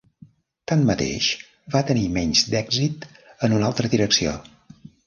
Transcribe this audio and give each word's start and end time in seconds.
Tanmateix, 0.71 1.27
va 1.75 1.83
tenir 1.91 2.07
menys 2.17 2.45
d'èxit 2.55 3.09
en 3.49 3.59
una 3.61 3.71
altra 3.73 3.97
direcció. 3.97 4.37